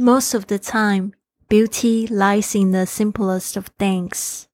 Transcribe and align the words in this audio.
Most 0.00 0.32
of 0.32 0.46
the 0.46 0.58
time, 0.58 1.12
beauty 1.50 2.06
lies 2.06 2.54
in 2.54 2.70
the 2.70 2.86
simplest 2.86 3.54
of 3.54 3.66
things. 3.78 4.48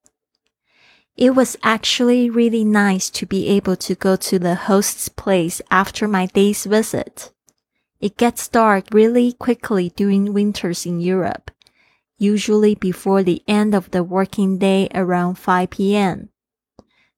It 1.16 1.36
was 1.36 1.56
actually 1.62 2.28
really 2.28 2.64
nice 2.64 3.08
to 3.10 3.26
be 3.26 3.46
able 3.46 3.76
to 3.76 3.94
go 3.94 4.16
to 4.16 4.40
the 4.40 4.56
host's 4.56 5.08
place 5.08 5.62
after 5.70 6.08
my 6.08 6.26
day's 6.26 6.64
visit. 6.64 7.30
It 8.00 8.16
gets 8.16 8.48
dark 8.48 8.86
really 8.90 9.34
quickly 9.34 9.90
during 9.94 10.32
winters 10.32 10.84
in 10.84 10.98
Europe, 10.98 11.52
usually 12.18 12.74
before 12.74 13.22
the 13.22 13.44
end 13.46 13.72
of 13.72 13.92
the 13.92 14.02
working 14.02 14.58
day 14.58 14.88
around 14.96 15.36
5 15.36 15.70
p.m. 15.70 16.30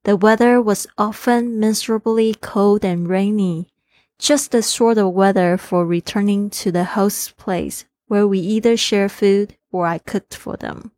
The 0.05 0.17
weather 0.19 0.61
was 0.61 0.87
often 0.99 1.59
miserably 1.59 2.35
cold 2.35 2.85
and 2.85 3.09
rainy, 3.09 3.71
just 4.19 4.51
the 4.51 4.63
sort 4.63 4.99
of 4.99 5.15
weather 5.15 5.57
for 5.57 5.87
returning 5.87 6.51
to 6.51 6.71
the 6.71 6.85
host's 6.85 7.31
place 7.31 7.87
where 8.09 8.27
we 8.27 8.39
either 8.41 8.77
share 8.77 9.09
food 9.09 9.57
or 9.71 9.87
I 9.87 9.99
cooked 9.99 10.35
for 10.35 10.57
them. 10.57 10.93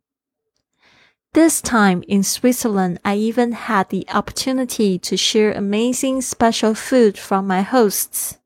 This 1.33 1.61
time 1.61 2.03
in 2.09 2.23
Switzerland, 2.23 2.99
I 3.05 3.15
even 3.15 3.53
had 3.53 3.89
the 3.89 4.05
opportunity 4.09 4.99
to 4.99 5.15
share 5.15 5.53
amazing 5.53 6.21
special 6.21 6.73
food 6.73 7.17
from 7.17 7.47
my 7.47 7.61
hosts, 7.61 8.39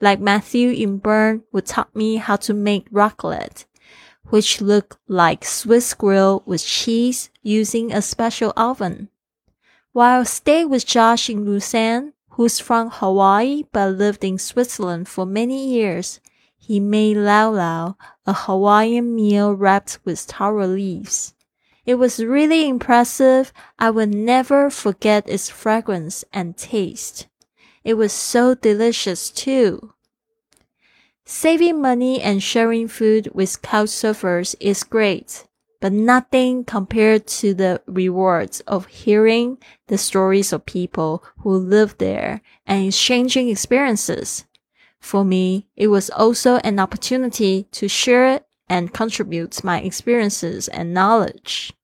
like 0.00 0.18
Matthew 0.18 0.70
in 0.70 0.98
Bern 0.98 1.44
who 1.52 1.60
taught 1.60 1.94
me 1.94 2.16
how 2.16 2.34
to 2.36 2.52
make 2.52 2.90
raclette, 2.90 3.66
which 4.30 4.60
looked 4.60 4.96
like 5.06 5.44
Swiss 5.44 5.94
grill 5.94 6.42
with 6.44 6.64
cheese 6.64 7.30
using 7.42 7.92
a 7.92 8.02
special 8.02 8.52
oven. 8.56 9.10
While 9.92 10.24
stay 10.24 10.64
with 10.64 10.86
Josh 10.86 11.30
in 11.30 11.46
Lausanne, 11.46 12.14
who's 12.30 12.58
from 12.58 12.90
Hawaii 12.90 13.62
but 13.70 13.92
lived 13.92 14.24
in 14.24 14.38
Switzerland 14.38 15.08
for 15.08 15.24
many 15.24 15.68
years, 15.68 16.18
he 16.66 16.80
made 16.80 17.18
lau 17.18 17.50
lau, 17.50 17.94
a 18.24 18.32
Hawaiian 18.32 19.14
meal 19.14 19.52
wrapped 19.52 19.98
with 20.02 20.26
taro 20.26 20.66
leaves. 20.66 21.34
It 21.84 21.96
was 21.96 22.24
really 22.24 22.66
impressive. 22.66 23.52
I 23.78 23.90
will 23.90 24.06
never 24.06 24.70
forget 24.70 25.28
its 25.28 25.50
fragrance 25.50 26.24
and 26.32 26.56
taste. 26.56 27.26
It 27.84 27.94
was 27.94 28.14
so 28.14 28.54
delicious 28.54 29.28
too. 29.28 29.92
Saving 31.26 31.82
money 31.82 32.22
and 32.22 32.42
sharing 32.42 32.88
food 32.88 33.28
with 33.34 33.60
couch 33.60 33.90
surfers 33.90 34.54
is 34.58 34.84
great, 34.84 35.46
but 35.82 35.92
nothing 35.92 36.64
compared 36.64 37.26
to 37.26 37.52
the 37.52 37.82
rewards 37.86 38.60
of 38.60 38.86
hearing 38.86 39.58
the 39.88 39.98
stories 39.98 40.50
of 40.50 40.64
people 40.64 41.22
who 41.40 41.50
live 41.50 41.98
there 41.98 42.40
and 42.66 42.86
exchanging 42.86 43.50
experiences. 43.50 44.46
For 45.04 45.22
me, 45.22 45.66
it 45.76 45.88
was 45.88 46.08
also 46.08 46.56
an 46.64 46.80
opportunity 46.80 47.68
to 47.72 47.88
share 47.88 48.40
and 48.70 48.94
contribute 48.94 49.62
my 49.62 49.82
experiences 49.82 50.66
and 50.66 50.94
knowledge. 50.94 51.74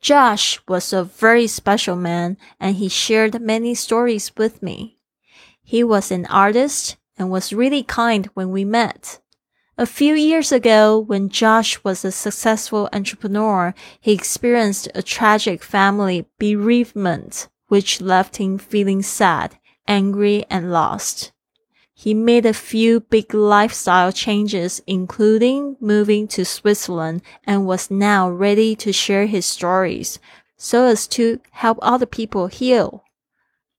Josh 0.00 0.58
was 0.66 0.90
a 0.90 1.04
very 1.04 1.46
special 1.46 1.96
man 1.96 2.38
and 2.58 2.76
he 2.76 2.88
shared 2.88 3.42
many 3.42 3.74
stories 3.74 4.32
with 4.38 4.62
me. 4.62 4.96
He 5.62 5.84
was 5.84 6.10
an 6.10 6.24
artist 6.26 6.96
and 7.18 7.30
was 7.30 7.52
really 7.52 7.82
kind 7.82 8.30
when 8.32 8.50
we 8.50 8.64
met. 8.64 9.20
A 9.76 9.84
few 9.84 10.14
years 10.14 10.50
ago, 10.50 10.98
when 10.98 11.28
Josh 11.28 11.84
was 11.84 12.06
a 12.06 12.10
successful 12.10 12.88
entrepreneur, 12.90 13.74
he 14.00 14.14
experienced 14.14 14.88
a 14.94 15.02
tragic 15.02 15.62
family 15.62 16.24
bereavement, 16.38 17.48
which 17.68 18.00
left 18.00 18.38
him 18.38 18.56
feeling 18.56 19.02
sad, 19.02 19.58
angry, 19.86 20.46
and 20.48 20.72
lost. 20.72 21.31
He 22.02 22.14
made 22.14 22.46
a 22.46 22.52
few 22.52 22.98
big 22.98 23.32
lifestyle 23.32 24.10
changes, 24.10 24.82
including 24.88 25.76
moving 25.78 26.26
to 26.34 26.44
Switzerland 26.44 27.22
and 27.44 27.64
was 27.64 27.92
now 27.92 28.28
ready 28.28 28.74
to 28.74 28.92
share 28.92 29.26
his 29.26 29.46
stories 29.46 30.18
so 30.56 30.86
as 30.86 31.06
to 31.14 31.38
help 31.52 31.78
other 31.80 32.06
people 32.06 32.48
heal. 32.48 33.04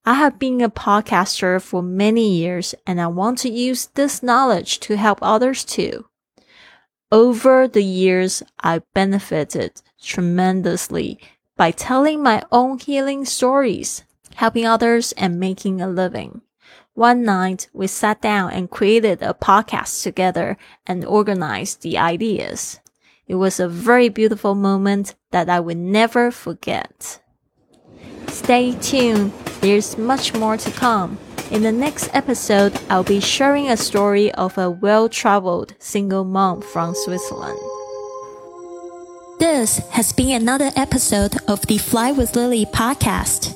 I 0.06 0.14
have 0.14 0.38
been 0.38 0.62
a 0.62 0.70
podcaster 0.70 1.60
for 1.60 1.82
many 1.82 2.34
years 2.34 2.74
and 2.86 2.98
I 2.98 3.08
want 3.08 3.40
to 3.40 3.50
use 3.50 3.88
this 3.92 4.22
knowledge 4.22 4.80
to 4.80 4.96
help 4.96 5.18
others 5.20 5.62
too. 5.62 6.06
Over 7.12 7.68
the 7.68 7.84
years, 7.84 8.42
I 8.58 8.80
benefited 8.94 9.82
tremendously 10.00 11.18
by 11.58 11.72
telling 11.72 12.22
my 12.22 12.42
own 12.50 12.78
healing 12.78 13.26
stories, 13.26 14.02
helping 14.36 14.64
others 14.64 15.12
and 15.12 15.38
making 15.38 15.82
a 15.82 15.86
living. 15.86 16.40
One 16.94 17.24
night, 17.24 17.68
we 17.72 17.88
sat 17.88 18.22
down 18.22 18.52
and 18.52 18.70
created 18.70 19.20
a 19.20 19.34
podcast 19.34 20.04
together 20.04 20.56
and 20.86 21.04
organized 21.04 21.82
the 21.82 21.98
ideas. 21.98 22.78
It 23.26 23.34
was 23.34 23.58
a 23.58 23.68
very 23.68 24.08
beautiful 24.08 24.54
moment 24.54 25.16
that 25.32 25.50
I 25.50 25.58
will 25.58 25.76
never 25.76 26.30
forget. 26.30 27.20
Stay 28.28 28.76
tuned. 28.80 29.32
There's 29.60 29.98
much 29.98 30.34
more 30.34 30.56
to 30.56 30.70
come. 30.70 31.18
In 31.50 31.62
the 31.62 31.72
next 31.72 32.14
episode, 32.14 32.78
I'll 32.88 33.02
be 33.02 33.18
sharing 33.18 33.68
a 33.68 33.76
story 33.76 34.30
of 34.30 34.56
a 34.56 34.70
well-traveled 34.70 35.74
single 35.80 36.24
mom 36.24 36.62
from 36.62 36.94
Switzerland. 36.94 37.58
This 39.40 39.78
has 39.90 40.12
been 40.12 40.40
another 40.40 40.70
episode 40.76 41.34
of 41.48 41.66
the 41.66 41.78
Fly 41.78 42.12
with 42.12 42.36
Lily 42.36 42.66
podcast. 42.66 43.52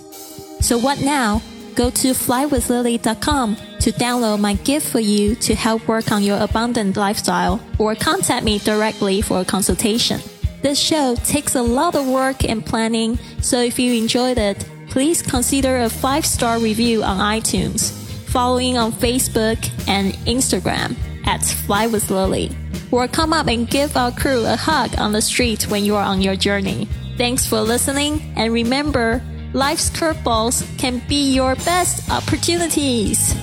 So 0.61 0.77
what 0.77 1.01
now? 1.01 1.41
Go 1.79 1.91
to 1.91 2.09
flywithlily.com 2.09 3.57
to 3.79 3.93
download 3.93 4.41
my 4.41 4.55
gift 4.55 4.89
for 4.89 4.99
you 4.99 5.37
to 5.37 5.55
help 5.55 5.87
work 5.87 6.11
on 6.11 6.25
your 6.25 6.43
abundant 6.43 6.97
lifestyle 6.97 7.61
or 7.79 7.95
contact 7.95 8.45
me 8.45 8.59
directly 8.59 9.23
for 9.23 9.43
a 9.43 9.45
consultation. 9.45 10.21
This 10.61 10.77
show 10.77 11.15
takes 11.23 11.55
a 11.55 11.63
lot 11.63 11.95
of 11.95 12.09
work 12.09 12.43
and 12.43 12.67
planning, 12.67 13.17
so 13.41 13.61
if 13.61 13.79
you 13.79 13.95
enjoyed 13.95 14.39
it, 14.39 14.69
please 14.89 15.23
consider 15.23 15.77
a 15.79 15.89
five 15.89 16.27
star 16.27 16.59
review 16.59 17.05
on 17.05 17.19
iTunes, 17.19 17.93
following 18.29 18.77
on 18.77 18.91
Facebook 18.91 19.59
and 19.87 20.15
Instagram 20.27 20.97
at 21.29 21.45
Fly 21.45 21.87
with 21.87 22.11
Lily, 22.11 22.51
or 22.91 23.07
come 23.07 23.33
up 23.33 23.47
and 23.47 23.71
give 23.71 23.97
our 23.97 24.11
crew 24.11 24.45
a 24.47 24.57
hug 24.57 24.99
on 24.99 25.13
the 25.13 25.23
street 25.23 25.71
when 25.71 25.85
you 25.85 25.95
are 25.95 26.05
on 26.05 26.23
your 26.23 26.35
journey. 26.35 26.89
Thanks 27.17 27.47
for 27.47 27.61
listening, 27.61 28.33
and 28.35 28.53
remember, 28.53 29.23
Life's 29.55 29.89
curveballs 29.89 30.63
can 30.77 31.01
be 31.09 31.33
your 31.33 31.55
best 31.55 32.11
opportunities. 32.11 33.35